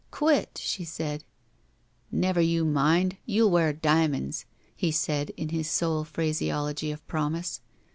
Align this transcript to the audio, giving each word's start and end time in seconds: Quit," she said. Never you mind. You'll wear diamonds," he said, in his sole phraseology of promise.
Quit," 0.09 0.57
she 0.59 0.83
said. 0.83 1.23
Never 2.11 2.41
you 2.41 2.65
mind. 2.65 3.17
You'll 3.27 3.51
wear 3.51 3.71
diamonds," 3.71 4.45
he 4.75 4.89
said, 4.89 5.29
in 5.37 5.49
his 5.49 5.69
sole 5.69 6.05
phraseology 6.05 6.91
of 6.91 7.05
promise. 7.07 7.61